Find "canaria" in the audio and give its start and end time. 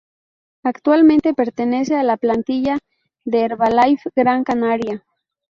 4.43-5.05